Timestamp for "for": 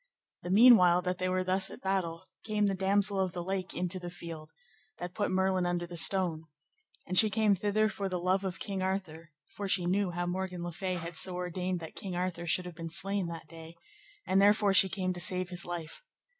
7.87-8.09, 9.49-9.67